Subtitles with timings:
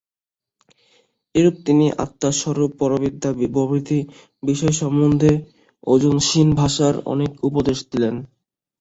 [1.35, 3.99] এইরূপে তিনি আত্মার স্বরূপ, পরাবিদ্যা প্রভৃতি
[4.43, 5.31] বিষয়-সম্বন্ধে
[5.87, 8.15] ওজস্বিনী ভাষায় অনেক উপদেশ দিলেন।